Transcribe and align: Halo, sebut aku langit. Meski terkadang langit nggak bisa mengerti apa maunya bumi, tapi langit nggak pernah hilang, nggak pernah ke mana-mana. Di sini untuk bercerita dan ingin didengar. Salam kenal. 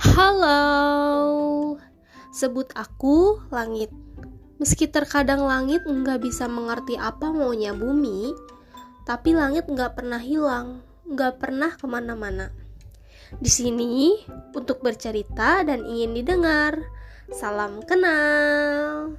Halo, 0.00 1.76
sebut 2.32 2.72
aku 2.72 3.36
langit. 3.52 3.92
Meski 4.56 4.88
terkadang 4.88 5.44
langit 5.44 5.84
nggak 5.84 6.24
bisa 6.24 6.48
mengerti 6.48 6.96
apa 6.96 7.28
maunya 7.28 7.76
bumi, 7.76 8.32
tapi 9.04 9.36
langit 9.36 9.68
nggak 9.68 10.00
pernah 10.00 10.16
hilang, 10.16 10.80
nggak 11.04 11.36
pernah 11.36 11.76
ke 11.76 11.84
mana-mana. 11.84 12.48
Di 13.44 13.52
sini 13.52 14.16
untuk 14.56 14.80
bercerita 14.80 15.68
dan 15.68 15.84
ingin 15.84 16.16
didengar. 16.16 16.80
Salam 17.36 17.84
kenal. 17.84 19.09